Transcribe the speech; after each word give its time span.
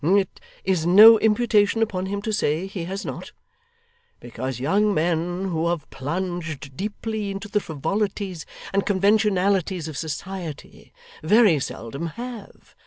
It 0.03 0.39
is 0.65 0.83
no 0.87 1.19
imputation 1.19 1.83
upon 1.83 2.07
him 2.07 2.23
to 2.23 2.31
say 2.33 2.65
he 2.65 2.85
has 2.85 3.05
not, 3.05 3.33
because 4.19 4.59
young 4.59 4.95
men 4.95 5.49
who 5.49 5.67
have 5.67 5.87
plunged 5.91 6.75
deeply 6.75 7.29
into 7.29 7.47
the 7.47 7.59
frivolities 7.59 8.47
and 8.73 8.83
conventionalities 8.83 9.87
of 9.87 9.95
society, 9.97 10.91
very 11.21 11.59
seldom 11.59 12.07
have. 12.17 12.73